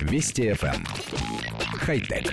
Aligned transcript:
Вести 0.00 0.50
FM. 0.50 0.74
Эм. 0.74 0.84
Хай-тек. 1.78 2.32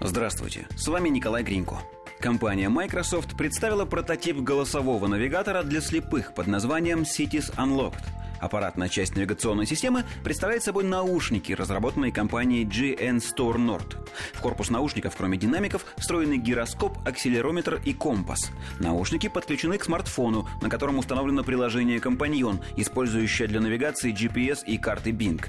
Здравствуйте, 0.00 0.66
с 0.76 0.88
вами 0.88 1.08
Николай 1.08 1.42
Гринько. 1.42 1.78
Компания 2.20 2.68
Microsoft 2.68 3.36
представила 3.36 3.84
прототип 3.84 4.38
голосового 4.38 5.06
навигатора 5.06 5.62
для 5.62 5.80
слепых 5.80 6.34
под 6.34 6.46
названием 6.46 7.02
Cities 7.02 7.54
Unlocked– 7.56 8.04
Аппаратная 8.42 8.88
часть 8.88 9.14
навигационной 9.14 9.66
системы 9.66 10.04
представляет 10.24 10.64
собой 10.64 10.82
наушники, 10.82 11.52
разработанные 11.52 12.10
компанией 12.10 12.64
GN 12.64 13.18
Store 13.18 13.54
Nord. 13.54 14.01
В 14.32 14.40
корпус 14.40 14.70
наушников, 14.70 15.14
кроме 15.16 15.36
динамиков, 15.36 15.84
встроены 15.96 16.36
гироскоп, 16.36 16.96
акселерометр 17.06 17.80
и 17.84 17.92
компас. 17.92 18.50
Наушники 18.78 19.28
подключены 19.28 19.78
к 19.78 19.84
смартфону, 19.84 20.48
на 20.60 20.68
котором 20.68 20.98
установлено 20.98 21.44
приложение 21.44 22.00
«Компаньон», 22.00 22.60
использующее 22.76 23.48
для 23.48 23.60
навигации 23.60 24.12
GPS 24.12 24.64
и 24.66 24.78
карты 24.78 25.10
Bing. 25.10 25.44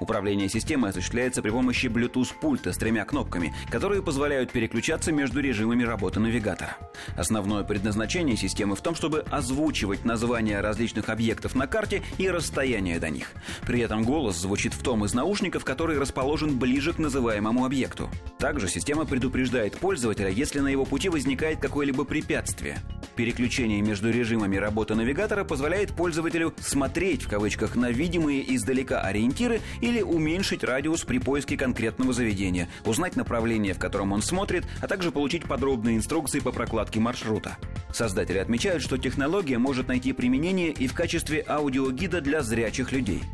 Управление 0.00 0.48
системой 0.48 0.90
осуществляется 0.90 1.42
при 1.42 1.50
помощи 1.50 1.86
Bluetooth-пульта 1.86 2.72
с 2.72 2.76
тремя 2.76 3.04
кнопками, 3.04 3.54
которые 3.70 4.02
позволяют 4.02 4.50
переключаться 4.52 5.12
между 5.12 5.40
режимами 5.40 5.82
работы 5.82 6.20
навигатора. 6.20 6.76
Основное 7.16 7.64
предназначение 7.64 8.36
системы 8.36 8.76
в 8.76 8.80
том, 8.80 8.94
чтобы 8.94 9.24
озвучивать 9.30 10.04
названия 10.04 10.60
различных 10.60 11.08
объектов 11.08 11.54
на 11.54 11.66
карте 11.66 12.02
и 12.18 12.28
расстояние 12.28 12.98
до 12.98 13.10
них. 13.10 13.32
При 13.66 13.80
этом 13.80 14.04
голос 14.04 14.36
звучит 14.36 14.74
в 14.74 14.82
том 14.82 15.04
из 15.04 15.14
наушников, 15.14 15.64
который 15.64 15.98
расположен 15.98 16.58
ближе 16.58 16.92
к 16.92 16.98
называемому 16.98 17.64
объекту. 17.64 18.07
Также 18.38 18.68
система 18.68 19.04
предупреждает 19.04 19.76
пользователя, 19.76 20.30
если 20.30 20.60
на 20.60 20.68
его 20.68 20.84
пути 20.84 21.08
возникает 21.08 21.58
какое-либо 21.58 22.04
препятствие. 22.04 22.78
Переключение 23.16 23.82
между 23.82 24.12
режимами 24.12 24.56
работы 24.56 24.94
навигатора 24.94 25.42
позволяет 25.42 25.90
пользователю 25.92 26.54
«смотреть» 26.60 27.22
в 27.22 27.28
кавычках 27.28 27.74
на 27.74 27.90
видимые 27.90 28.54
издалека 28.54 29.00
ориентиры 29.00 29.60
или 29.80 30.02
уменьшить 30.02 30.62
радиус 30.62 31.02
при 31.02 31.18
поиске 31.18 31.56
конкретного 31.56 32.12
заведения, 32.12 32.68
узнать 32.84 33.16
направление, 33.16 33.74
в 33.74 33.80
котором 33.80 34.12
он 34.12 34.22
смотрит, 34.22 34.64
а 34.80 34.86
также 34.86 35.10
получить 35.10 35.44
подробные 35.44 35.96
инструкции 35.96 36.38
по 36.38 36.52
прокладке 36.52 37.00
маршрута. 37.00 37.56
Создатели 37.92 38.38
отмечают, 38.38 38.84
что 38.84 38.98
технология 38.98 39.58
может 39.58 39.88
найти 39.88 40.12
применение 40.12 40.70
и 40.70 40.86
в 40.86 40.94
качестве 40.94 41.44
аудиогида 41.48 42.20
для 42.20 42.42
зрячих 42.42 42.92
людей– 42.92 43.22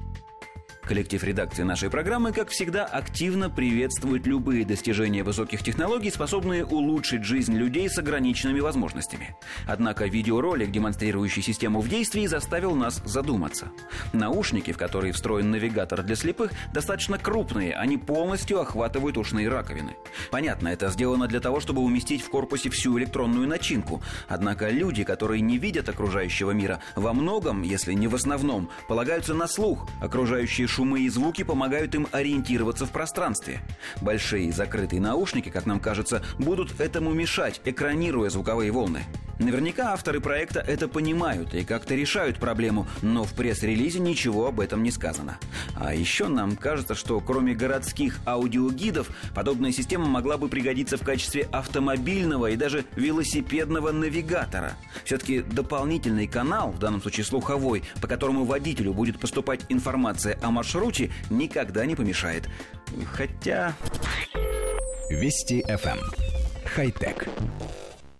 Коллектив 0.86 1.24
редакции 1.24 1.62
нашей 1.62 1.88
программы, 1.88 2.32
как 2.32 2.50
всегда, 2.50 2.84
активно 2.84 3.48
приветствует 3.48 4.26
любые 4.26 4.66
достижения 4.66 5.22
высоких 5.22 5.62
технологий, 5.62 6.10
способные 6.10 6.66
улучшить 6.66 7.24
жизнь 7.24 7.54
людей 7.54 7.88
с 7.88 7.96
ограниченными 7.96 8.60
возможностями. 8.60 9.34
Однако 9.66 10.04
видеоролик, 10.04 10.70
демонстрирующий 10.70 11.40
систему 11.40 11.80
в 11.80 11.88
действии, 11.88 12.26
заставил 12.26 12.74
нас 12.74 13.00
задуматься. 13.06 13.70
Наушники, 14.12 14.72
в 14.72 14.76
которые 14.76 15.14
встроен 15.14 15.50
навигатор 15.50 16.02
для 16.02 16.16
слепых, 16.16 16.52
достаточно 16.74 17.16
крупные, 17.16 17.74
они 17.74 17.96
полностью 17.96 18.60
охватывают 18.60 19.16
ушные 19.16 19.48
раковины. 19.48 19.96
Понятно, 20.30 20.68
это 20.68 20.90
сделано 20.90 21.28
для 21.28 21.40
того, 21.40 21.60
чтобы 21.60 21.80
уместить 21.80 22.22
в 22.22 22.28
корпусе 22.28 22.68
всю 22.68 22.98
электронную 22.98 23.48
начинку. 23.48 24.02
Однако 24.28 24.68
люди, 24.68 25.02
которые 25.02 25.40
не 25.40 25.56
видят 25.56 25.88
окружающего 25.88 26.50
мира, 26.50 26.80
во 26.94 27.14
многом, 27.14 27.62
если 27.62 27.94
не 27.94 28.06
в 28.06 28.14
основном, 28.14 28.68
полагаются 28.86 29.32
на 29.32 29.48
слух, 29.48 29.88
окружающие 30.02 30.66
шумы 30.74 31.02
и 31.02 31.08
звуки 31.08 31.44
помогают 31.44 31.94
им 31.94 32.08
ориентироваться 32.10 32.84
в 32.84 32.90
пространстве. 32.90 33.60
Большие 34.00 34.50
закрытые 34.50 35.00
наушники, 35.00 35.48
как 35.48 35.66
нам 35.66 35.78
кажется, 35.78 36.24
будут 36.38 36.80
этому 36.80 37.12
мешать, 37.12 37.60
экранируя 37.64 38.28
звуковые 38.28 38.72
волны. 38.72 39.04
Наверняка 39.38 39.92
авторы 39.92 40.20
проекта 40.20 40.60
это 40.60 40.88
понимают 40.88 41.54
и 41.54 41.64
как-то 41.64 41.94
решают 41.94 42.38
проблему, 42.38 42.86
но 43.02 43.24
в 43.24 43.32
пресс-релизе 43.34 43.98
ничего 43.98 44.46
об 44.46 44.60
этом 44.60 44.82
не 44.82 44.90
сказано. 44.90 45.38
А 45.76 45.94
еще 45.94 46.28
нам 46.28 46.56
кажется, 46.56 46.94
что 46.94 47.20
кроме 47.20 47.54
городских 47.54 48.18
аудиогидов, 48.26 49.10
подобная 49.34 49.72
система 49.72 50.06
могла 50.06 50.38
бы 50.38 50.48
пригодиться 50.48 50.96
в 50.96 51.02
качестве 51.02 51.48
автомобильного 51.50 52.50
и 52.50 52.56
даже 52.56 52.84
велосипедного 52.96 53.92
навигатора. 53.92 54.74
Все-таки 55.04 55.40
дополнительный 55.40 56.26
канал, 56.26 56.70
в 56.70 56.78
данном 56.78 57.02
случае 57.02 57.24
слуховой, 57.24 57.82
по 58.00 58.06
которому 58.06 58.44
водителю 58.44 58.94
будет 58.94 59.18
поступать 59.18 59.60
информация 59.68 60.38
о 60.42 60.50
маршруте, 60.50 61.12
никогда 61.30 61.86
не 61.86 61.96
помешает. 61.96 62.48
Хотя... 63.12 63.74
Вести 65.10 65.62
FM. 65.68 65.98
Эм. 65.98 66.00
Хай-тек. 66.64 67.28